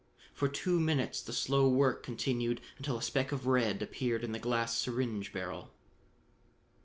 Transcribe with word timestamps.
For 0.33 0.47
two 0.47 0.79
minutes 0.79 1.21
the 1.21 1.31
slow 1.31 1.69
work 1.69 2.01
continued, 2.01 2.59
until 2.79 2.97
a 2.97 3.03
speck 3.03 3.31
of 3.31 3.45
red 3.45 3.83
appeared 3.83 4.23
in 4.23 4.31
the 4.31 4.39
glass 4.39 4.75
syringe 4.75 5.31
barrel. 5.31 5.69